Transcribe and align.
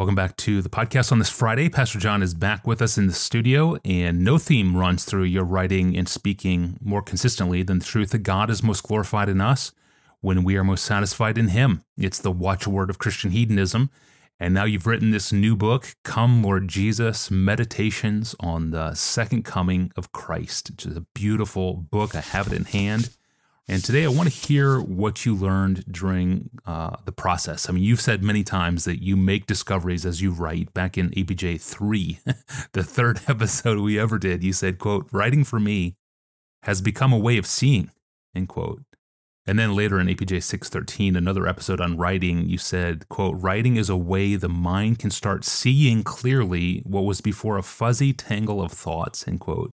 Welcome 0.00 0.14
back 0.14 0.38
to 0.38 0.62
the 0.62 0.70
podcast 0.70 1.12
on 1.12 1.18
this 1.18 1.28
Friday. 1.28 1.68
Pastor 1.68 1.98
John 1.98 2.22
is 2.22 2.32
back 2.32 2.66
with 2.66 2.80
us 2.80 2.96
in 2.96 3.06
the 3.06 3.12
studio, 3.12 3.76
and 3.84 4.24
no 4.24 4.38
theme 4.38 4.74
runs 4.74 5.04
through 5.04 5.24
your 5.24 5.44
writing 5.44 5.94
and 5.94 6.08
speaking 6.08 6.78
more 6.80 7.02
consistently 7.02 7.62
than 7.62 7.80
the 7.80 7.84
truth 7.84 8.08
that 8.12 8.20
God 8.20 8.48
is 8.48 8.62
most 8.62 8.82
glorified 8.82 9.28
in 9.28 9.42
us 9.42 9.72
when 10.22 10.42
we 10.42 10.56
are 10.56 10.64
most 10.64 10.86
satisfied 10.86 11.36
in 11.36 11.48
Him. 11.48 11.84
It's 11.98 12.18
the 12.18 12.32
watchword 12.32 12.88
of 12.88 12.98
Christian 12.98 13.30
hedonism. 13.32 13.90
And 14.38 14.54
now 14.54 14.64
you've 14.64 14.86
written 14.86 15.10
this 15.10 15.32
new 15.32 15.54
book, 15.54 15.94
Come 16.02 16.42
Lord 16.42 16.66
Jesus 16.66 17.30
Meditations 17.30 18.34
on 18.40 18.70
the 18.70 18.94
Second 18.94 19.44
Coming 19.44 19.92
of 19.98 20.12
Christ, 20.12 20.70
which 20.70 20.86
is 20.86 20.96
a 20.96 21.04
beautiful 21.14 21.74
book. 21.74 22.14
I 22.14 22.22
have 22.22 22.46
it 22.46 22.54
in 22.54 22.64
hand. 22.64 23.10
And 23.70 23.84
today 23.84 24.04
I 24.04 24.08
want 24.08 24.28
to 24.28 24.34
hear 24.34 24.80
what 24.80 25.24
you 25.24 25.32
learned 25.32 25.84
during 25.88 26.50
uh, 26.66 26.96
the 27.04 27.12
process. 27.12 27.68
I 27.68 27.72
mean, 27.72 27.84
you've 27.84 28.00
said 28.00 28.20
many 28.20 28.42
times 28.42 28.84
that 28.84 29.00
you 29.00 29.16
make 29.16 29.46
discoveries 29.46 30.04
as 30.04 30.20
you 30.20 30.32
write. 30.32 30.74
Back 30.74 30.98
in 30.98 31.10
APJ 31.10 31.60
3, 31.60 32.18
the 32.72 32.82
third 32.82 33.20
episode 33.28 33.78
we 33.78 33.96
ever 33.96 34.18
did, 34.18 34.42
you 34.42 34.52
said, 34.52 34.80
quote, 34.80 35.06
writing 35.12 35.44
for 35.44 35.60
me 35.60 35.94
has 36.64 36.82
become 36.82 37.12
a 37.12 37.18
way 37.18 37.38
of 37.38 37.46
seeing, 37.46 37.92
end 38.34 38.48
quote. 38.48 38.82
And 39.46 39.56
then 39.56 39.76
later 39.76 40.00
in 40.00 40.08
APJ 40.08 40.42
613, 40.42 41.14
another 41.14 41.46
episode 41.46 41.80
on 41.80 41.96
writing, 41.96 42.48
you 42.48 42.58
said, 42.58 43.08
quote, 43.08 43.36
writing 43.38 43.76
is 43.76 43.88
a 43.88 43.96
way 43.96 44.34
the 44.34 44.48
mind 44.48 44.98
can 44.98 45.12
start 45.12 45.44
seeing 45.44 46.02
clearly 46.02 46.82
what 46.84 47.04
was 47.04 47.20
before 47.20 47.56
a 47.56 47.62
fuzzy 47.62 48.12
tangle 48.12 48.60
of 48.60 48.72
thoughts, 48.72 49.28
end 49.28 49.38
quote. 49.38 49.70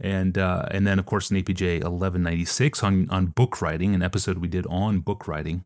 And 0.00 0.36
uh, 0.36 0.66
and 0.70 0.86
then 0.86 0.98
of 0.98 1.06
course 1.06 1.30
in 1.30 1.36
APJ 1.36 1.82
1196 1.82 2.82
on 2.82 3.08
on 3.10 3.26
book 3.26 3.62
writing, 3.62 3.94
an 3.94 4.02
episode 4.02 4.38
we 4.38 4.48
did 4.48 4.66
on 4.66 5.00
book 5.00 5.28
writing, 5.28 5.64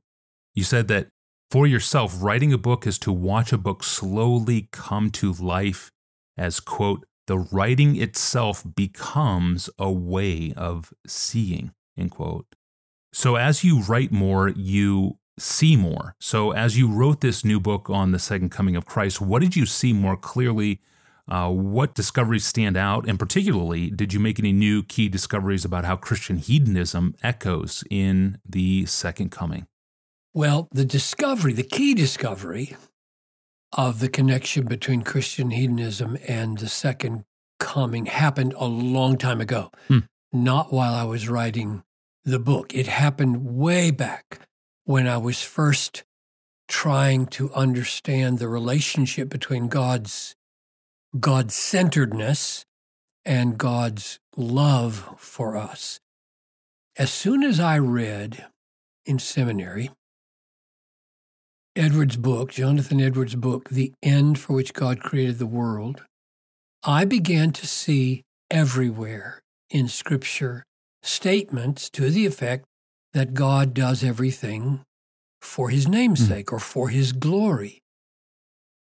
you 0.54 0.64
said 0.64 0.88
that 0.88 1.08
for 1.50 1.66
yourself, 1.66 2.22
writing 2.22 2.52
a 2.52 2.58
book 2.58 2.86
is 2.86 2.98
to 3.00 3.12
watch 3.12 3.52
a 3.52 3.59
book 3.59 3.84
slowly 3.84 4.68
come 4.73 5.10
to 5.12 5.32
life 5.32 5.90
as 6.36 6.60
quote 6.60 7.06
the 7.26 7.38
writing 7.38 8.01
itself 8.01 8.64
becomes 8.74 9.68
a 9.78 9.90
way 9.90 10.52
of 10.56 10.92
seeing 11.06 11.73
end 11.96 12.10
quote. 12.10 12.46
So 13.12 13.36
as 13.36 13.64
you 13.64 13.80
write 13.80 14.12
more, 14.12 14.48
you 14.48 15.18
see 15.38 15.76
more. 15.76 16.14
So 16.20 16.52
as 16.52 16.79
you 16.79 16.90
wrote 16.90 17.20
this 17.20 17.45
new 17.45 17.60
book 17.60 17.90
on 17.90 18.12
the 18.12 18.18
second 18.18 18.51
coming 18.51 18.76
of 18.76 18.86
Christ, 18.86 19.20
what 19.20 19.42
did 19.42 19.56
you 19.56 19.66
see 19.66 19.92
more 19.92 20.16
clearly? 20.16 20.80
Uh, 21.29 21.51
what 21.51 21.95
discoveries 21.95 22.45
stand 22.45 22.77
out? 22.77 23.09
And 23.09 23.19
particularly, 23.19 23.91
did 23.91 24.13
you 24.13 24.21
make 24.21 24.38
any 24.38 24.52
new 24.52 24.82
key 24.82 25.09
discoveries 25.09 25.65
about 25.65 25.85
how 25.85 25.96
Christian 25.96 26.37
hedonism 26.37 27.16
echoes 27.23 27.82
in 27.91 28.38
the 28.49 28.87
second 28.87 29.30
coming? 29.30 29.66
Well, 30.32 30.69
the 30.71 30.85
discovery, 30.85 31.52
the 31.52 31.63
key 31.63 31.95
discovery 31.95 32.77
of 33.73 34.01
the 34.01 34.09
connection 34.09 34.66
between 34.66 35.02
Christian 35.02 35.51
hedonism 35.51 36.16
and 36.29 36.59
the 36.59 36.69
second 36.69 37.24
coming 37.59 38.07
happened 38.07 38.54
a 38.57 38.66
long 38.66 39.16
time 39.16 39.41
ago, 39.41 39.71
hmm. 39.88 40.01
not 40.32 40.73
while 40.73 40.95
I 40.95 41.04
was 41.04 41.29
writing 41.29 41.82
the 42.24 42.38
book. 42.38 42.74
It 42.74 42.87
happened 42.87 43.57
way 43.57 43.91
back 43.91 44.41
when 44.85 45.09
I 45.09 45.16
was 45.16 45.43
first 45.43 46.04
trying 46.69 47.27
to 47.27 47.52
understand 47.52 48.38
the 48.38 48.49
relationship 48.49 49.29
between 49.29 49.69
God's 49.69 50.37
God 51.18 51.51
centeredness 51.51 52.65
and 53.24 53.59
God's 53.59 54.18
love 54.37 55.15
for 55.18 55.57
us. 55.57 56.01
As 56.96 57.13
soon 57.13 57.43
as 57.43 57.60
I 57.60 57.79
read 57.79 58.46
in 59.04 59.18
seminary 59.18 59.90
Edwards' 61.74 62.16
book, 62.16 62.52
Jonathan 62.52 63.01
Edwards' 63.01 63.35
book, 63.35 63.68
The 63.68 63.93
End 64.03 64.38
for 64.38 64.54
Which 64.54 64.72
God 64.72 65.00
Created 65.00 65.38
the 65.38 65.47
World, 65.47 66.03
I 66.82 67.04
began 67.04 67.53
to 67.53 67.66
see 67.66 68.22
everywhere 68.50 69.42
in 69.69 69.88
Scripture 69.88 70.64
statements 71.03 71.91
to 71.91 72.10
the 72.10 72.25
effect 72.25 72.64
that 73.12 73.34
God 73.34 73.75
does 73.75 74.03
everything 74.03 74.82
for 75.41 75.69
his 75.69 75.86
namesake 75.86 76.47
mm. 76.47 76.53
or 76.53 76.59
for 76.59 76.88
his 76.88 77.12
glory. 77.12 77.80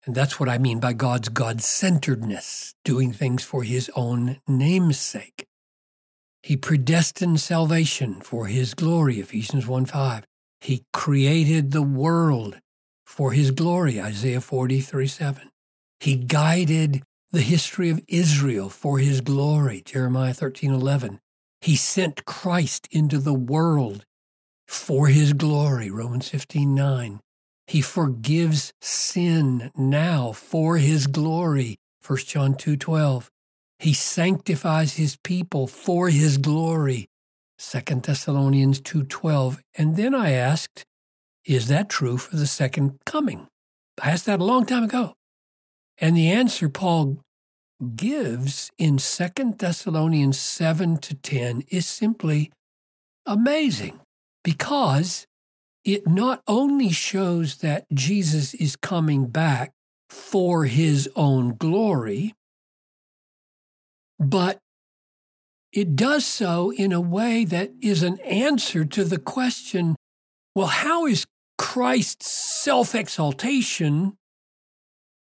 And 0.06 0.15
that's 0.15 0.41
what 0.41 0.49
I 0.49 0.59
mean 0.59 0.81
by 0.81 0.94
God's 0.94 1.28
God 1.28 1.61
centeredness, 1.61 2.75
doing 2.84 3.12
things 3.12 3.44
for 3.44 3.62
his 3.62 3.91
own 3.94 4.41
namesake. 4.49 5.47
He 6.43 6.56
predestined 6.56 7.41
salvation 7.41 8.21
for 8.22 8.47
his 8.47 8.72
glory, 8.75 9.21
Ephesians 9.21 9.66
1 9.66 9.84
5. 9.84 10.25
He 10.62 10.84
created 10.93 11.71
the 11.71 11.83
world 11.83 12.61
for 13.05 13.33
his 13.33 13.50
glory, 13.50 14.00
Isaiah 14.00 14.41
43 14.41 15.06
7. 15.06 15.50
He 15.99 16.17
guided 16.17 17.03
the 17.31 17.43
history 17.43 17.91
of 17.91 18.03
Israel 18.09 18.71
for 18.71 18.99
his 18.99 19.21
glory, 19.21 19.82
Jeremiah 19.84 20.32
13 20.32 20.72
11. 20.72 21.21
He 21.61 21.77
sent 21.77 22.25
Christ 22.25 22.88
into 22.91 23.19
the 23.19 23.34
world 23.34 24.06
for 24.67 25.09
his 25.09 25.34
glory, 25.34 25.91
Romans 25.91 26.28
15 26.31 26.75
9. 26.75 27.21
He 27.70 27.82
forgives 27.82 28.72
sin 28.81 29.70
now 29.76 30.32
for 30.32 30.78
his 30.78 31.06
glory. 31.06 31.78
1 32.04 32.19
John 32.26 32.54
2:12. 32.56 33.31
He 33.78 33.94
sanctifies 33.94 34.94
his 34.94 35.14
people 35.22 35.69
for 35.69 36.08
his 36.08 36.36
glory. 36.36 37.06
2 37.58 38.03
Thessalonians 38.03 38.81
2:12. 38.81 39.60
And 39.76 39.94
then 39.94 40.16
I 40.16 40.32
asked, 40.32 40.84
is 41.44 41.69
that 41.69 41.88
true 41.88 42.19
for 42.19 42.34
the 42.34 42.48
second 42.48 42.98
coming? 43.06 43.47
I 44.02 44.10
asked 44.10 44.26
that 44.26 44.41
a 44.41 44.44
long 44.52 44.66
time 44.66 44.82
ago. 44.82 45.14
And 45.97 46.16
the 46.16 46.28
answer 46.28 46.69
Paul 46.69 47.20
gives 47.94 48.72
in 48.78 48.98
2 48.98 49.58
Thessalonians 49.58 50.41
7 50.41 50.98
to 50.98 51.14
10 51.14 51.62
is 51.69 51.87
simply 51.87 52.50
amazing 53.26 54.00
because 54.42 55.25
it 55.85 56.07
not 56.07 56.43
only 56.47 56.91
shows 56.91 57.57
that 57.59 57.87
Jesus 57.93 58.55
is 58.55 58.77
coming 58.77 59.27
back 59.27 59.73
for 60.09 60.65
his 60.65 61.09
own 61.17 61.57
glory, 61.57 62.35
but 64.19 64.59
it 65.73 65.97
does 65.97 66.27
so 66.27 66.71
in 66.73 66.93
a 66.93 67.01
way 67.01 67.45
that 67.45 67.71
is 67.81 68.03
an 68.03 68.19
answer 68.21 68.85
to 68.85 69.05
the 69.05 69.19
question 69.19 69.97
well, 70.55 70.67
how 70.67 71.07
is 71.07 71.27
Christ's 71.59 72.31
self 72.31 72.95
exaltation 72.95 74.17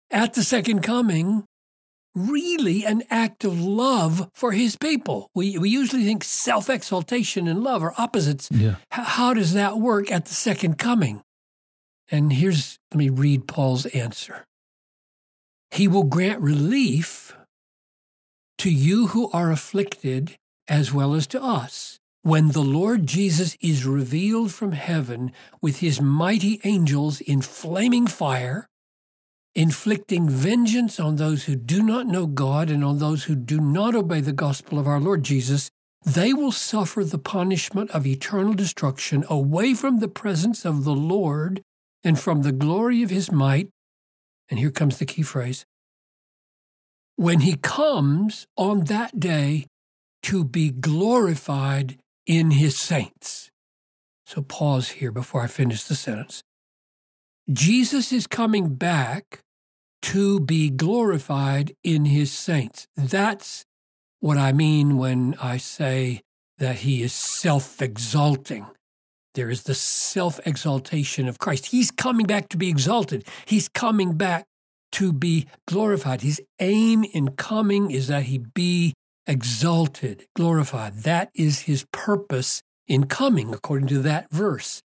at 0.10 0.34
the 0.34 0.44
second 0.44 0.82
coming 0.82 1.46
really 2.16 2.86
an 2.86 3.04
act 3.10 3.44
of 3.44 3.60
love 3.60 4.30
for 4.34 4.52
his 4.52 4.76
people. 4.76 5.30
We, 5.34 5.58
we 5.58 5.70
usually 5.70 6.04
think 6.04 6.24
self 6.24 6.70
exaltation 6.70 7.48
and 7.48 7.64
love 7.64 7.84
are 7.84 7.94
opposites. 7.98 8.50
Yeah. 8.52 8.76
H- 8.94 9.06
how 9.06 9.34
does 9.34 9.54
that 9.54 9.78
work 9.78 10.12
at 10.12 10.26
the 10.26 10.34
second 10.34 10.78
coming? 10.78 11.22
And 12.10 12.34
here's, 12.34 12.78
let 12.92 12.98
me 12.98 13.10
read 13.10 13.48
Paul's 13.48 13.86
answer. 13.88 14.44
He 15.72 15.88
will 15.88 16.04
grant 16.04 16.42
relief 16.42 17.36
to 18.58 18.70
you 18.70 19.08
who 19.08 19.32
are 19.32 19.52
afflicted 19.52 20.36
as 20.68 20.94
well 20.94 21.14
as 21.14 21.26
to 21.28 21.42
us. 21.42 21.98
When 22.24 22.50
the 22.50 22.62
Lord 22.62 23.08
Jesus 23.08 23.58
is 23.62 23.86
revealed 23.86 24.52
from 24.52 24.74
heaven 24.74 25.32
with 25.62 25.80
his 25.80 26.00
mighty 26.00 26.62
angels 26.64 27.20
in 27.22 27.42
flaming 27.42 28.06
fire, 28.06 28.68
inflicting 29.56 30.30
vengeance 30.30 31.00
on 31.00 31.16
those 31.16 31.46
who 31.46 31.56
do 31.56 31.84
not 31.84 32.08
know 32.08 32.26
God 32.26 32.70
and 32.70 32.84
on 32.84 33.00
those 33.00 33.26
who 33.26 33.36
do 33.36 33.60
not 33.60 33.96
obey 33.96 34.22
the 34.22 34.32
gospel 34.32 34.80
of 34.80 34.88
our 34.88 35.00
Lord 35.00 35.24
Jesus, 35.24 35.70
they 36.06 36.34
will 36.34 36.52
suffer 36.52 37.04
the 37.04 37.20
punishment 37.20 37.92
of 37.92 38.08
eternal 38.08 38.54
destruction 38.54 39.26
away 39.30 39.74
from 39.74 40.00
the 40.00 40.08
presence 40.08 40.66
of 40.66 40.84
the 40.84 40.96
Lord 40.96 41.62
and 42.04 42.20
from 42.20 42.42
the 42.42 42.52
glory 42.52 43.04
of 43.04 43.10
his 43.10 43.32
might. 43.32 43.70
And 44.50 44.60
here 44.60 44.72
comes 44.72 44.98
the 44.98 45.06
key 45.06 45.22
phrase 45.22 45.66
when 47.16 47.42
he 47.42 47.56
comes 47.56 48.48
on 48.58 48.86
that 48.86 49.20
day 49.20 49.68
to 50.24 50.44
be 50.44 50.72
glorified 50.72 51.98
in 52.26 52.52
his 52.52 52.78
saints. 52.78 53.52
So 54.26 54.42
pause 54.42 54.90
here 54.90 55.12
before 55.12 55.42
I 55.42 55.48
finish 55.48 55.84
the 55.84 55.96
sentence. 55.96 56.42
Jesus 57.54 58.14
is 58.14 58.28
coming 58.28 58.76
back 58.76 59.42
to 60.04 60.40
be 60.40 60.70
glorified 60.70 61.74
in 61.84 62.06
his 62.06 62.32
saints. 62.32 62.88
That's 62.96 63.66
what 64.20 64.38
I 64.38 64.52
mean 64.52 64.98
when 64.98 65.36
I 65.42 65.58
say 65.58 66.22
that 66.60 66.78
he 66.78 67.02
is 67.02 67.14
self 67.14 67.82
exalting. 67.82 68.68
There 69.34 69.50
is 69.50 69.64
the 69.64 69.74
self 69.74 70.40
exaltation 70.46 71.28
of 71.28 71.40
Christ. 71.40 71.68
He's 71.68 71.92
coming 71.92 72.26
back 72.26 72.50
to 72.50 72.58
be 72.58 72.70
exalted, 72.70 73.28
he's 73.46 73.68
coming 73.68 74.14
back 74.14 74.46
to 74.94 75.12
be 75.12 75.48
glorified. 75.68 76.22
His 76.22 76.42
aim 76.60 77.04
in 77.04 77.30
coming 77.36 77.92
is 77.92 78.08
that 78.08 78.24
he 78.24 78.38
be 78.38 78.94
exalted, 79.26 80.26
glorified. 80.36 81.04
That 81.04 81.30
is 81.34 81.62
his 81.62 81.86
purpose 81.92 82.62
in 82.88 83.06
coming, 83.06 83.54
according 83.54 83.88
to 83.88 84.00
that 84.00 84.30
verse. 84.32 84.82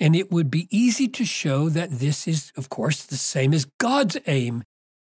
And 0.00 0.14
it 0.14 0.30
would 0.30 0.50
be 0.50 0.68
easy 0.70 1.08
to 1.08 1.24
show 1.24 1.68
that 1.70 1.98
this 1.98 2.28
is, 2.28 2.52
of 2.56 2.68
course, 2.68 3.04
the 3.04 3.16
same 3.16 3.52
as 3.52 3.66
God's 3.78 4.16
aim 4.26 4.62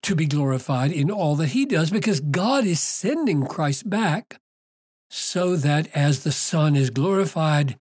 to 0.03 0.15
be 0.15 0.27
glorified 0.27 0.91
in 0.93 1.11
all 1.11 1.37
that 1.37 1.49
he 1.49 1.67
does, 1.67 1.91
because 1.91 2.21
God 2.21 2.65
is 2.65 2.81
sending 2.81 3.47
Christ 3.47 3.91
back 3.91 4.39
so 5.11 5.57
that 5.57 5.89
as 5.95 6.25
the 6.25 6.33
Son 6.33 6.77
is 6.77 6.89
glorified, 6.89 7.77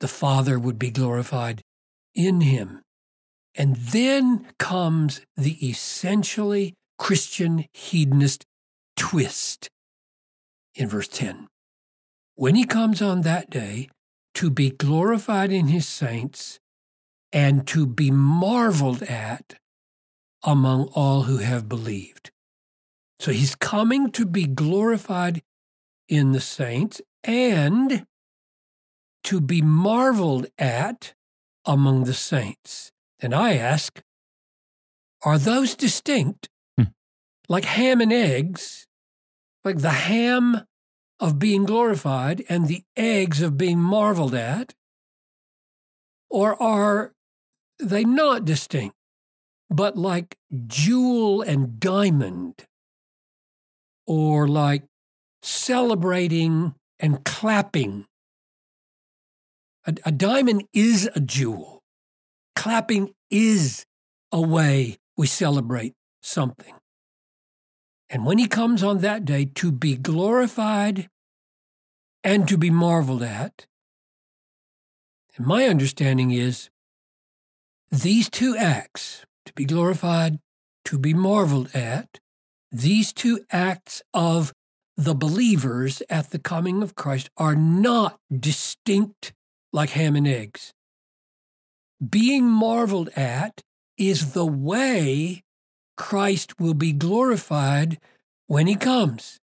the 0.00 0.08
Father 0.08 0.58
would 0.58 0.78
be 0.78 0.90
glorified 0.90 1.62
in 2.14 2.42
him. 2.42 2.82
And 3.54 3.76
then 3.76 4.46
comes 4.58 5.22
the 5.36 5.54
essentially 5.66 6.74
Christian 6.98 7.64
hedonist 7.72 8.44
twist 8.96 9.68
in 10.74 10.88
verse 10.88 11.08
10. 11.08 11.46
When 12.34 12.54
he 12.54 12.64
comes 12.64 13.00
on 13.00 13.22
that 13.22 13.50
day 13.50 13.88
to 14.38 14.50
be 14.50 14.70
glorified 14.70 15.50
in 15.50 15.66
his 15.66 15.84
saints 15.84 16.60
and 17.32 17.66
to 17.66 17.84
be 17.84 18.08
marveled 18.08 19.02
at 19.02 19.58
among 20.44 20.84
all 20.94 21.22
who 21.22 21.38
have 21.38 21.68
believed. 21.68 22.30
So 23.18 23.32
he's 23.32 23.56
coming 23.56 24.12
to 24.12 24.24
be 24.24 24.46
glorified 24.46 25.42
in 26.08 26.30
the 26.30 26.40
saints 26.40 27.00
and 27.24 28.06
to 29.24 29.40
be 29.40 29.60
marveled 29.60 30.46
at 30.56 31.14
among 31.66 32.04
the 32.04 32.14
saints. 32.14 32.92
And 33.18 33.34
I 33.34 33.56
ask, 33.56 34.00
are 35.24 35.38
those 35.38 35.74
distinct? 35.74 36.48
Hmm. 36.76 36.92
Like 37.48 37.64
ham 37.64 38.00
and 38.00 38.12
eggs, 38.12 38.86
like 39.64 39.78
the 39.78 39.90
ham 39.90 40.64
of 41.20 41.38
being 41.38 41.64
glorified 41.64 42.44
and 42.48 42.68
the 42.68 42.84
eggs 42.96 43.42
of 43.42 43.56
being 43.56 43.78
marveled 43.78 44.34
at? 44.34 44.74
Or 46.30 46.60
are 46.62 47.12
they 47.78 48.04
not 48.04 48.44
distinct, 48.44 48.96
but 49.70 49.96
like 49.96 50.36
jewel 50.66 51.42
and 51.42 51.80
diamond? 51.80 52.66
Or 54.06 54.48
like 54.48 54.84
celebrating 55.42 56.74
and 56.98 57.24
clapping? 57.24 58.06
A, 59.86 59.94
a 60.04 60.12
diamond 60.12 60.64
is 60.72 61.08
a 61.14 61.20
jewel 61.20 61.78
clapping 62.58 63.14
is 63.30 63.86
a 64.32 64.40
way 64.40 64.98
we 65.16 65.28
celebrate 65.28 65.94
something. 66.20 66.74
And 68.10 68.24
when 68.24 68.38
he 68.38 68.46
comes 68.46 68.82
on 68.82 68.98
that 68.98 69.24
day 69.24 69.44
to 69.56 69.70
be 69.70 69.96
glorified 69.96 71.08
and 72.24 72.48
to 72.48 72.56
be 72.56 72.70
marveled 72.70 73.22
at, 73.22 73.66
and 75.36 75.46
my 75.46 75.66
understanding 75.66 76.30
is 76.30 76.70
these 77.90 78.28
two 78.28 78.56
acts, 78.56 79.24
to 79.46 79.52
be 79.52 79.64
glorified, 79.64 80.38
to 80.86 80.98
be 80.98 81.14
marveled 81.14 81.74
at, 81.74 82.18
these 82.72 83.12
two 83.12 83.44
acts 83.50 84.02
of 84.12 84.52
the 84.96 85.14
believers 85.14 86.02
at 86.10 86.30
the 86.30 86.38
coming 86.38 86.82
of 86.82 86.96
Christ 86.96 87.30
are 87.36 87.54
not 87.54 88.18
distinct 88.36 89.32
like 89.72 89.90
ham 89.90 90.16
and 90.16 90.26
eggs. 90.26 90.72
Being 92.06 92.44
marveled 92.44 93.10
at 93.16 93.62
is 93.96 94.32
the 94.32 94.46
way 94.46 95.44
Christ 95.98 96.58
will 96.58 96.74
be 96.74 96.92
glorified 96.92 97.98
when 98.46 98.66
he 98.66 98.76
comes. 98.76 99.38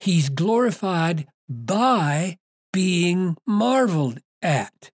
He's 0.00 0.28
glorified 0.28 1.26
by 1.48 2.38
being 2.72 3.36
marveled 3.46 4.18
at. 4.42 4.90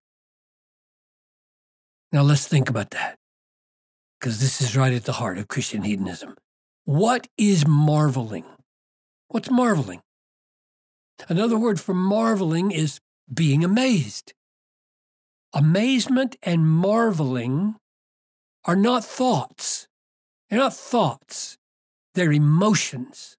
Now 2.10 2.22
let's 2.22 2.46
think 2.46 2.68
about 2.68 2.90
that, 2.90 3.16
because 4.20 4.40
this 4.40 4.60
is 4.60 4.76
right 4.76 4.92
at 4.92 5.04
the 5.04 5.12
heart 5.12 5.38
of 5.38 5.48
Christian 5.48 5.82
hedonism. 5.82 6.34
What 6.84 7.28
is 7.38 7.66
marveling? 7.66 8.44
What's 9.28 9.50
marveling? 9.50 10.02
Another 11.28 11.56
word 11.56 11.80
for 11.80 11.94
marveling 11.94 12.72
is 12.72 12.98
being 13.32 13.64
amazed. 13.64 14.34
Amazement 15.54 16.36
and 16.42 16.66
marveling 16.66 17.76
are 18.64 18.76
not 18.76 19.04
thoughts. 19.04 19.86
They're 20.52 20.60
not 20.60 20.74
thoughts, 20.74 21.56
they're 22.14 22.30
emotions. 22.30 23.38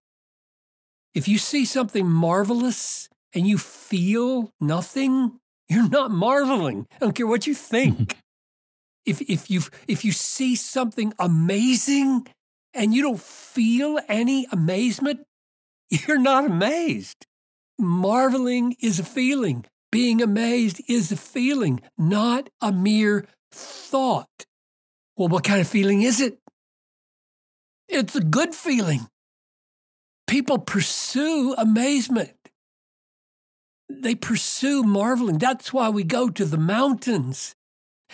If 1.14 1.28
you 1.28 1.38
see 1.38 1.64
something 1.64 2.10
marvelous 2.10 3.08
and 3.36 3.46
you 3.46 3.60
feel 3.60 4.50
nothing, 4.60 5.38
you're 5.70 5.88
not 5.88 6.10
marveling. 6.10 6.88
I 6.96 6.98
don't 6.98 7.14
care 7.14 7.28
what 7.28 7.46
you 7.46 7.54
think. 7.54 8.18
if, 9.06 9.22
if, 9.30 9.52
you 9.52 9.62
if 9.88 10.04
you 10.04 10.12
see 10.12 10.56
something 10.56 11.14
amazing 11.20 12.26
and 12.74 12.96
you 12.96 13.04
don't 13.04 13.22
feel 13.22 14.00
any 14.10 14.48
amazement, 14.52 15.22
you're 15.92 16.18
not 16.18 16.46
amazed. 16.46 17.28
Marveling 17.78 18.76
is 18.80 19.00
a 19.00 19.04
feeling. 19.04 19.66
Being 19.92 20.20
amazed 20.20 20.82
is 20.90 21.12
a 21.12 21.16
feeling, 21.16 21.80
not 21.96 22.50
a 22.60 22.72
mere 22.72 23.28
thought. 23.52 24.48
Well, 25.16 25.28
what 25.28 25.44
kind 25.44 25.62
of 25.62 25.68
feeling 25.68 26.02
is 26.02 26.20
it? 26.20 26.40
It's 27.94 28.16
a 28.16 28.22
good 28.22 28.56
feeling. 28.56 29.08
People 30.26 30.58
pursue 30.58 31.54
amazement. 31.60 32.34
They 33.88 34.16
pursue 34.16 34.82
marveling. 34.82 35.38
That's 35.38 35.72
why 35.72 35.90
we 35.90 36.04
go 36.04 36.30
to 36.30 36.44
the 36.44 36.58
mountains 36.58 37.54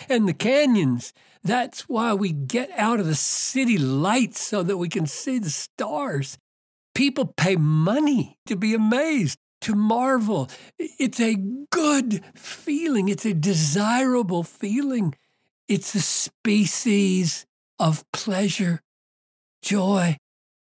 and 0.06 0.28
the 0.28 0.34
canyons. 0.34 1.14
That's 1.42 1.88
why 1.88 2.12
we 2.12 2.30
get 2.30 2.70
out 2.76 3.00
of 3.00 3.06
the 3.06 3.14
city 3.14 3.78
lights 3.78 4.42
so 4.42 4.62
that 4.62 4.76
we 4.76 4.90
can 4.90 5.06
see 5.06 5.38
the 5.38 5.48
stars. 5.48 6.36
People 6.94 7.32
pay 7.34 7.56
money 7.56 8.36
to 8.44 8.56
be 8.56 8.74
amazed 8.74 9.38
to 9.62 9.74
marvel. 9.74 10.50
It's 10.78 11.20
a 11.20 11.36
good 11.70 12.22
feeling, 12.34 13.08
it's 13.08 13.24
a 13.24 13.32
desirable 13.32 14.42
feeling. 14.42 15.14
It's 15.68 15.94
a 15.94 16.00
species 16.00 17.46
of 17.78 18.04
pleasure, 18.12 18.82
joy, 19.62 20.16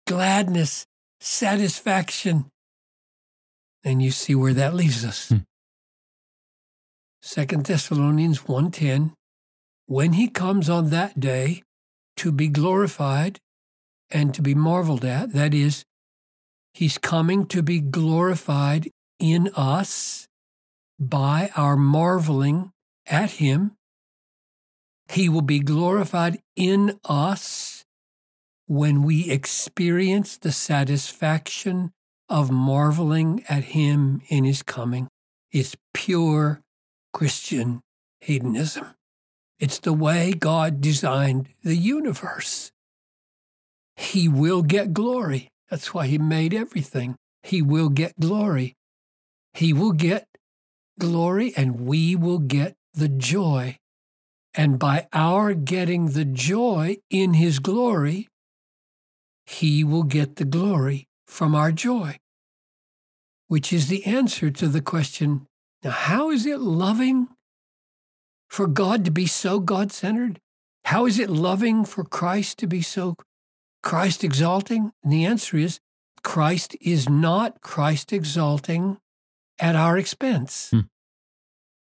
gladness, 0.07 0.85
satisfaction. 1.19 2.45
And 3.83 4.01
you 4.01 4.11
see 4.11 4.35
where 4.35 4.53
that 4.53 4.73
leaves 4.73 5.05
us. 5.05 5.29
Hmm. 5.29 5.37
Second 7.21 7.65
Thessalonians 7.65 8.47
1:10 8.47 9.13
When 9.87 10.13
he 10.13 10.27
comes 10.27 10.69
on 10.69 10.89
that 10.89 11.19
day 11.19 11.63
to 12.17 12.31
be 12.31 12.47
glorified 12.47 13.39
and 14.09 14.33
to 14.33 14.41
be 14.41 14.55
marveled 14.55 15.03
at 15.03 15.33
that 15.33 15.53
is 15.53 15.83
He's 16.75 16.97
coming 16.97 17.47
to 17.47 17.63
be 17.63 17.79
glorified 17.79 18.89
in 19.17 19.49
us 19.55 20.27
by 20.99 21.49
our 21.55 21.77
marveling 21.77 22.71
at 23.05 23.31
Him. 23.31 23.77
He 25.07 25.29
will 25.29 25.41
be 25.41 25.59
glorified 25.59 26.39
in 26.57 26.99
us 27.05 27.74
when 28.67 29.03
we 29.03 29.29
experience 29.29 30.37
the 30.37 30.51
satisfaction 30.51 31.91
of 32.29 32.51
marveling 32.51 33.43
at 33.47 33.65
Him 33.65 34.21
in 34.29 34.43
His 34.43 34.63
coming. 34.63 35.07
It's 35.51 35.75
pure 35.93 36.61
Christian 37.13 37.81
hedonism. 38.19 38.87
It's 39.59 39.79
the 39.79 39.93
way 39.93 40.33
God 40.33 40.81
designed 40.81 41.49
the 41.63 41.75
universe. 41.75 42.71
He 43.95 44.27
will 44.27 44.61
get 44.61 44.93
glory 44.93 45.49
that's 45.69 45.93
why 45.93 46.07
he 46.07 46.17
made 46.17 46.53
everything. 46.53 47.15
He 47.43 47.61
will 47.61 47.89
get 47.89 48.19
glory. 48.19 48.75
He 49.53 49.73
will 49.73 49.93
get 49.93 50.27
glory, 50.99 51.53
and 51.55 51.81
we 51.81 52.15
will 52.15 52.39
get 52.39 52.75
the 52.93 53.09
joy. 53.09 53.77
And 54.53 54.79
by 54.79 55.07
our 55.11 55.53
getting 55.53 56.11
the 56.11 56.25
joy 56.25 56.97
in 57.09 57.33
his 57.33 57.59
glory, 57.59 58.27
he 59.45 59.83
will 59.83 60.03
get 60.03 60.35
the 60.37 60.45
glory 60.45 61.07
from 61.27 61.55
our 61.55 61.71
joy, 61.71 62.17
which 63.47 63.71
is 63.71 63.87
the 63.87 64.05
answer 64.05 64.49
to 64.51 64.67
the 64.67 64.81
question 64.81 65.47
now, 65.85 65.91
how 65.91 66.31
is 66.31 66.47
it 66.47 66.59
loving 66.59 67.27
for 68.49 68.65
God 68.65 69.05
to 69.05 69.11
be 69.11 69.27
so 69.27 69.59
God 69.59 69.91
centered? 69.91 70.39
How 70.85 71.05
is 71.05 71.19
it 71.19 71.29
loving 71.29 71.85
for 71.85 72.03
Christ 72.03 72.57
to 72.59 72.67
be 72.67 72.81
so 72.81 73.15
Christ 73.83 74.23
exalting? 74.23 74.91
And 75.03 75.13
the 75.13 75.25
answer 75.25 75.57
is 75.57 75.79
Christ 76.23 76.75
is 76.81 77.07
not 77.07 77.61
Christ 77.61 78.11
exalting 78.11 78.97
at 79.59 79.75
our 79.75 79.95
expense. 79.95 80.69
Hmm. 80.71 80.79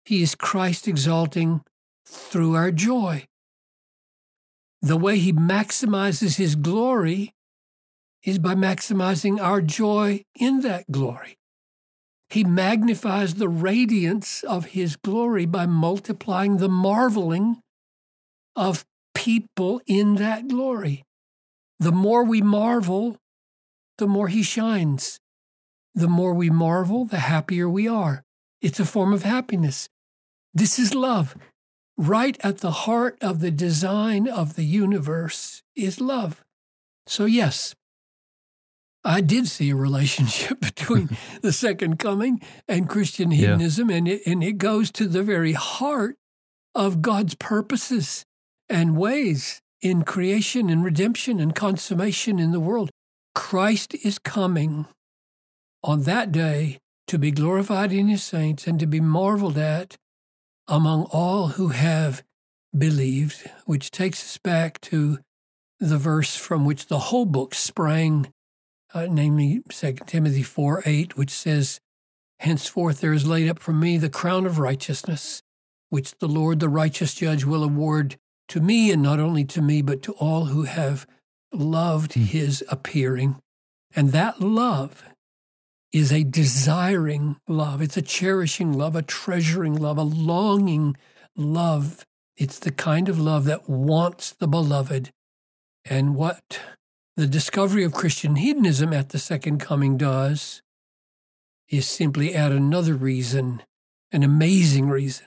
He 0.05 0.23
is 0.23 0.37
Christ 0.37 0.87
exalting 0.87 1.63
through 2.07 2.55
our 2.55 2.71
joy. 2.71 3.25
The 4.81 4.97
way 4.97 5.19
he 5.19 5.33
maximizes 5.33 6.37
his 6.37 6.55
glory 6.55 7.33
is 8.25 8.39
by 8.39 8.55
maximizing 8.55 9.41
our 9.41 9.61
joy 9.61 10.25
in 10.35 10.61
that 10.61 10.91
glory. 10.91 11.39
He 12.31 12.45
magnifies 12.45 13.35
the 13.35 13.49
radiance 13.49 14.43
of 14.45 14.67
his 14.67 14.97
glory 14.97 15.47
by 15.47 15.67
multiplying 15.67 16.59
the 16.59 16.69
marveling 16.69 17.63
of 18.55 18.85
people 19.15 19.81
in 19.87 20.17
that 20.17 20.49
glory. 20.49 21.05
The 21.79 21.93
more 21.93 22.25
we 22.25 22.43
marvel, 22.43 23.17
the 23.97 24.07
more 24.07 24.29
he 24.29 24.43
shines. 24.43 25.21
The 25.95 26.09
more 26.09 26.35
we 26.35 26.51
marvel, 26.51 27.05
the 27.05 27.19
happier 27.19 27.69
we 27.69 27.89
are. 27.89 28.25
It's 28.61 28.81
a 28.81 28.85
form 28.85 29.13
of 29.13 29.23
happiness. 29.23 29.89
This 30.53 30.79
is 30.79 30.95
love. 30.95 31.37
Right 31.97 32.37
at 32.41 32.59
the 32.59 32.71
heart 32.71 33.19
of 33.21 33.41
the 33.41 33.51
design 33.51 34.29
of 34.29 34.55
the 34.55 34.65
universe 34.65 35.63
is 35.75 36.01
love. 36.01 36.45
So, 37.07 37.25
yes, 37.25 37.75
I 39.09 39.23
did 39.23 39.49
see 39.49 39.71
a 39.71 39.75
relationship 39.75 40.61
between 40.77 41.17
the 41.41 41.53
second 41.53 41.99
coming 41.99 42.43
and 42.69 42.89
Christian 42.89 43.31
hedonism, 43.31 43.91
yeah. 43.91 43.97
and, 43.97 44.09
it, 44.09 44.23
and 44.27 44.45
it 44.45 44.59
goes 44.59 44.93
to 44.93 45.09
the 45.09 45.23
very 45.23 45.55
heart 45.55 46.17
of 46.75 47.01
God's 47.01 47.35
purposes 47.35 48.25
and 48.69 48.99
ways 48.99 49.63
in 49.81 50.03
creation 50.03 50.69
and 50.69 50.85
redemption 50.85 51.41
and 51.41 51.55
consummation 51.55 52.39
in 52.39 52.53
the 52.53 52.61
world. 52.61 52.91
Christ 53.35 53.95
is 54.05 54.19
coming 54.19 54.87
on 55.83 56.03
that 56.03 56.31
day 56.31 56.79
to 57.07 57.19
be 57.19 57.31
glorified 57.31 57.93
in 57.93 58.09
his 58.09 58.23
saints 58.23 58.67
and 58.67 58.79
to 58.79 58.87
be 58.87 59.01
marveled 59.01 59.57
at 59.57 59.97
among 60.67 61.05
all 61.05 61.49
who 61.49 61.69
have 61.69 62.23
believed, 62.77 63.51
which 63.65 63.91
takes 63.91 64.23
us 64.23 64.37
back 64.37 64.79
to 64.83 65.19
the 65.81 65.97
verse 65.97 66.37
from 66.37 66.67
which 66.67 66.89
the 66.89 66.99
whole 66.99 67.25
book 67.25 67.55
sprang, 67.55 68.31
uh, 68.99 69.07
namely 69.09 69.63
2 69.69 69.93
Timothy 70.07 70.43
4 70.43 70.83
8, 70.85 71.17
which 71.17 71.31
says, 71.31 71.81
Henceforth 72.41 73.01
there 73.01 73.13
is 73.13 73.27
laid 73.27 73.49
up 73.49 73.59
for 73.59 73.73
me 73.73 73.99
the 73.99 74.11
crown 74.11 74.47
of 74.47 74.59
righteousness, 74.59 75.43
which 75.91 76.17
the 76.19 76.29
Lord, 76.29 76.61
the 76.61 76.69
righteous 76.69 77.15
judge, 77.15 77.45
will 77.45 77.65
award 77.65 78.17
to 78.49 78.61
me, 78.61 78.91
and 78.91 79.03
not 79.03 79.21
only 79.21 79.45
to 79.45 79.63
me, 79.63 79.83
but 79.83 80.03
to 80.03 80.13
all 80.15 80.47
who 80.47 80.63
have 80.63 81.07
loved 81.53 82.15
hmm. 82.15 82.23
his 82.23 82.65
appearing. 82.69 83.37
And 83.95 84.13
that 84.13 84.41
love 84.41 85.05
is 85.93 86.13
a 86.13 86.25
desiring 86.25 87.37
love. 87.49 87.81
It's 87.81 87.97
a 87.97 88.03
cherishing 88.03 88.73
love, 88.73 88.95
a 88.95 89.03
treasuring 89.03 89.77
love, 89.77 89.97
a 89.97 90.03
longing 90.03 90.97
love. 91.35 92.05
It's 92.37 92.59
the 92.59 92.71
kind 92.71 93.09
of 93.09 93.19
love 93.19 93.45
that 93.47 93.69
wants 93.69 94.33
the 94.33 94.47
beloved. 94.47 95.11
And 95.85 96.15
what 96.15 96.61
the 97.19 97.27
discovery 97.27 97.83
of 97.83 97.93
Christian 97.93 98.37
hedonism 98.37 98.93
at 98.93 99.09
the 99.09 99.19
second 99.19 99.59
coming 99.59 99.97
does 99.97 100.63
is 101.69 101.85
simply 101.85 102.33
add 102.33 102.53
another 102.53 102.95
reason, 102.95 103.61
an 104.13 104.23
amazing 104.23 104.89
reason 104.89 105.27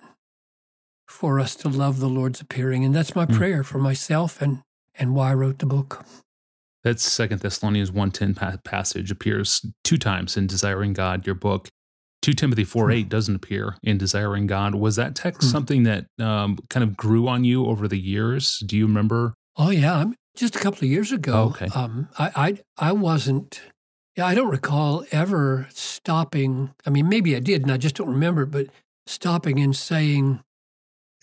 for 1.05 1.37
us 1.37 1.53
to 1.53 1.67
love 1.67 1.99
the 1.99 2.07
Lord's 2.07 2.39
appearing. 2.39 2.85
And 2.85 2.95
that's 2.95 3.13
my 3.13 3.25
mm. 3.25 3.35
prayer 3.35 3.61
for 3.61 3.77
myself 3.77 4.41
and, 4.41 4.61
and 4.95 5.13
why 5.15 5.31
I 5.31 5.33
wrote 5.33 5.59
the 5.59 5.65
book. 5.65 6.05
That 6.85 7.01
Second 7.01 7.41
Thessalonians 7.41 7.91
1.10 7.91 8.63
passage 8.63 9.11
appears 9.11 9.65
two 9.83 9.97
times 9.97 10.37
in 10.37 10.47
Desiring 10.47 10.93
God, 10.93 11.25
your 11.25 11.35
book. 11.35 11.67
2 12.21 12.31
Timothy 12.31 12.63
4 12.63 12.89
8 12.89 13.01
hmm. 13.01 13.09
doesn't 13.09 13.35
appear 13.35 13.75
in 13.83 13.97
Desiring 13.97 14.47
God. 14.47 14.75
Was 14.75 14.95
that 14.95 15.13
text 15.13 15.41
mm. 15.41 15.51
something 15.51 15.83
that 15.83 16.05
um, 16.19 16.57
kind 16.69 16.85
of 16.85 16.95
grew 16.95 17.27
on 17.27 17.43
you 17.43 17.65
over 17.65 17.89
the 17.89 17.99
years? 17.99 18.59
Do 18.59 18.77
you 18.77 18.87
remember? 18.87 19.33
Oh, 19.57 19.71
yeah. 19.71 20.05
Just 20.35 20.55
a 20.55 20.59
couple 20.59 20.85
of 20.85 20.91
years 20.91 21.11
ago. 21.11 21.33
Oh, 21.33 21.49
okay. 21.49 21.67
Um, 21.75 22.09
I, 22.17 22.31
I, 22.77 22.89
I 22.89 22.91
wasn't, 22.93 23.61
I 24.17 24.33
don't 24.33 24.49
recall 24.49 25.05
ever 25.11 25.67
stopping. 25.71 26.73
I 26.85 26.89
mean, 26.89 27.09
maybe 27.09 27.35
I 27.35 27.39
did 27.39 27.63
and 27.63 27.71
I 27.71 27.77
just 27.77 27.95
don't 27.95 28.09
remember, 28.09 28.45
but 28.45 28.67
stopping 29.05 29.59
and 29.59 29.75
saying, 29.75 30.41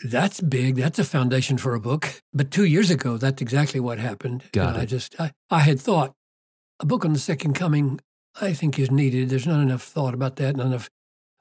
that's 0.05 0.41
big. 0.41 0.77
That's 0.77 0.99
a 0.99 1.05
foundation 1.05 1.59
for 1.59 1.75
a 1.75 1.81
book. 1.81 2.23
But 2.33 2.51
two 2.51 2.65
years 2.65 2.91
ago, 2.91 3.17
that's 3.17 3.43
exactly 3.43 3.81
what 3.81 3.99
happened. 3.99 4.45
Got 4.53 4.69
and 4.69 4.77
it. 4.77 4.81
I 4.81 4.85
just, 4.85 5.21
I, 5.21 5.33
I 5.51 5.61
had 5.61 5.81
thought 5.81 6.13
a 6.79 6.87
book 6.87 7.05
on 7.05 7.13
the 7.13 7.19
second 7.19 7.55
coming, 7.55 8.01
I 8.41 8.53
think 8.53 8.79
is 8.79 8.91
needed. 8.91 9.31
There's 9.31 9.47
not 9.47 9.61
enough 9.61 9.83
thought 9.83 10.15
about 10.15 10.37
that, 10.37 10.55
not 10.55 10.67
enough 10.67 10.89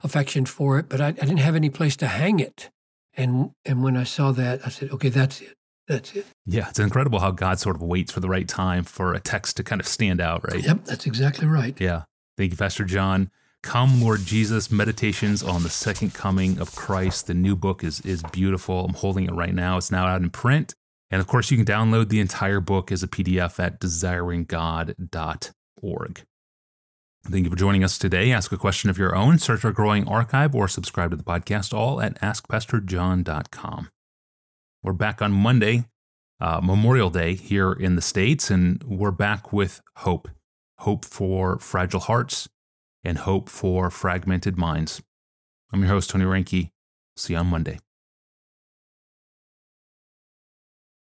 affection 0.03 0.45
for 0.45 0.79
it, 0.79 0.89
but 0.89 1.01
I, 1.01 1.07
I 1.07 1.11
didn't 1.11 1.37
have 1.37 1.55
any 1.55 1.69
place 1.69 1.95
to 1.97 2.07
hang 2.07 2.39
it. 2.39 2.69
And, 3.15 3.51
and 3.65 3.83
when 3.83 3.97
I 3.97 4.03
saw 4.03 4.31
that, 4.31 4.61
I 4.65 4.69
said, 4.69 4.91
okay, 4.91 5.09
that's 5.09 5.41
it. 5.41 5.53
That's 5.87 6.15
it. 6.15 6.25
Yeah, 6.45 6.69
it's 6.69 6.79
incredible 6.79 7.19
how 7.19 7.31
God 7.31 7.59
sort 7.59 7.75
of 7.75 7.81
waits 7.81 8.11
for 8.11 8.19
the 8.19 8.29
right 8.29 8.47
time 8.47 8.83
for 8.83 9.13
a 9.13 9.19
text 9.19 9.57
to 9.57 9.63
kind 9.63 9.79
of 9.79 9.87
stand 9.87 10.19
out, 10.19 10.51
right? 10.51 10.63
Yep, 10.63 10.85
that's 10.85 11.05
exactly 11.05 11.47
right. 11.47 11.79
Yeah. 11.79 12.03
Thank 12.37 12.51
you, 12.51 12.57
Pastor 12.57 12.83
John. 12.83 13.31
Come, 13.63 14.01
Lord 14.01 14.21
Jesus, 14.21 14.71
Meditations 14.71 15.43
on 15.43 15.63
the 15.63 15.69
Second 15.69 16.13
Coming 16.13 16.59
of 16.59 16.75
Christ. 16.75 17.27
The 17.27 17.33
new 17.33 17.55
book 17.55 17.83
is, 17.83 18.01
is 18.01 18.21
beautiful. 18.23 18.85
I'm 18.85 18.93
holding 18.93 19.25
it 19.25 19.33
right 19.33 19.53
now. 19.53 19.77
It's 19.77 19.91
now 19.91 20.05
out 20.05 20.21
in 20.21 20.29
print. 20.29 20.73
And 21.09 21.21
of 21.21 21.27
course, 21.27 21.49
you 21.51 21.57
can 21.57 21.65
download 21.65 22.09
the 22.09 22.19
entire 22.19 22.59
book 22.59 22.91
as 22.91 23.01
a 23.01 23.07
PDF 23.07 23.59
at 23.59 23.79
desiringgod.org. 23.79 26.23
Thank 27.23 27.43
you 27.43 27.49
for 27.49 27.57
joining 27.57 27.83
us 27.83 27.97
today. 27.97 28.31
Ask 28.31 28.51
a 28.51 28.57
question 28.57 28.89
of 28.89 28.97
your 28.97 29.15
own, 29.15 29.39
search 29.39 29.65
our 29.65 29.73
growing 29.73 30.07
archive, 30.07 30.55
or 30.55 30.67
subscribe 30.67 31.11
to 31.11 31.17
the 31.17 31.23
podcast, 31.23 31.73
all 31.73 32.01
at 32.01 32.19
askpastorjohn.com. 32.21 33.89
We're 34.83 34.93
back 34.93 35.21
on 35.21 35.31
Monday, 35.31 35.85
uh, 36.39 36.61
Memorial 36.61 37.09
Day 37.09 37.33
here 37.35 37.73
in 37.73 37.95
the 37.95 38.01
States, 38.01 38.51
and 38.51 38.81
we're 38.83 39.11
back 39.11 39.51
with 39.51 39.81
hope 39.97 40.29
hope 40.79 41.03
for 41.03 41.57
fragile 41.57 42.01
hearts 42.01 42.47
and 43.03 43.17
hope 43.17 43.49
for 43.49 43.89
fragmented 43.89 44.57
minds. 44.57 45.01
I'm 45.73 45.81
your 45.81 45.89
host, 45.89 46.11
Tony 46.11 46.25
Reinke. 46.25 46.69
See 47.15 47.33
you 47.33 47.39
on 47.39 47.47
Monday. 47.47 47.79